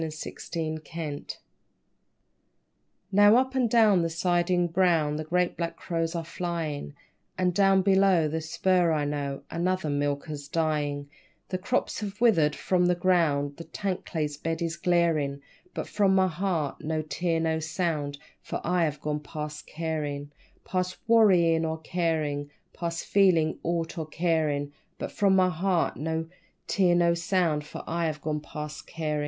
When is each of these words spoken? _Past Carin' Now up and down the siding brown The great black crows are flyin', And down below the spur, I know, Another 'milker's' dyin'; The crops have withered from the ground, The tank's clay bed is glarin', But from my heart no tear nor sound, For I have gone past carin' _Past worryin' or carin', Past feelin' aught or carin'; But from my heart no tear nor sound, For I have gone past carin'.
_Past 0.03 0.83
Carin' 0.83 1.27
Now 3.11 3.35
up 3.35 3.53
and 3.53 3.69
down 3.69 4.01
the 4.01 4.09
siding 4.09 4.65
brown 4.67 5.17
The 5.17 5.23
great 5.23 5.55
black 5.55 5.75
crows 5.77 6.15
are 6.15 6.25
flyin', 6.25 6.95
And 7.37 7.53
down 7.53 7.83
below 7.83 8.27
the 8.27 8.41
spur, 8.41 8.91
I 8.93 9.05
know, 9.05 9.43
Another 9.51 9.91
'milker's' 9.91 10.47
dyin'; 10.47 11.07
The 11.49 11.59
crops 11.59 11.99
have 11.99 12.19
withered 12.19 12.55
from 12.55 12.87
the 12.87 12.95
ground, 12.95 13.57
The 13.57 13.63
tank's 13.65 14.09
clay 14.11 14.27
bed 14.41 14.63
is 14.63 14.75
glarin', 14.75 15.43
But 15.75 15.87
from 15.87 16.15
my 16.15 16.27
heart 16.29 16.81
no 16.83 17.03
tear 17.03 17.39
nor 17.39 17.61
sound, 17.61 18.17
For 18.41 18.59
I 18.63 18.85
have 18.85 18.99
gone 19.01 19.19
past 19.19 19.67
carin' 19.67 20.31
_Past 20.65 20.97
worryin' 21.07 21.63
or 21.63 21.77
carin', 21.77 22.49
Past 22.73 23.05
feelin' 23.05 23.59
aught 23.61 23.99
or 23.99 24.07
carin'; 24.07 24.71
But 24.97 25.11
from 25.11 25.35
my 25.35 25.49
heart 25.49 25.95
no 25.95 26.25
tear 26.65 26.95
nor 26.95 27.13
sound, 27.13 27.65
For 27.67 27.83
I 27.85 28.07
have 28.07 28.19
gone 28.21 28.39
past 28.39 28.87
carin'. 28.87 29.19